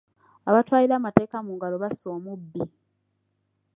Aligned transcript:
Abatwalira 0.49 0.93
amateeka 0.97 1.37
mu 1.45 1.51
ngalo 1.55 1.75
basse 1.83 2.05
omubbi. 2.15 2.61